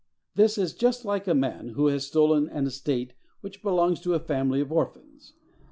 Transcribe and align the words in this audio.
This 0.33 0.57
is 0.57 0.73
just 0.73 1.05
like 1.05 1.27
a 1.27 1.35
man 1.35 1.73
who 1.75 1.85
has 1.85 2.07
stolen 2.07 2.49
an 2.49 2.65
estate 2.65 3.13
which 3.41 3.61
belongs 3.61 3.99
to 4.01 4.15
a 4.15 4.19
family 4.19 4.59
of 4.59 4.71
orphans. 4.71 5.33